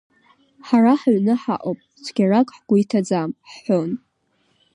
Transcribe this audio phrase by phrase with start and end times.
[0.67, 3.91] Ҳара ҳаҩны ҳаҟоуп, цәгьарак ҳгәы иҭаӡам,— ҳҳәон.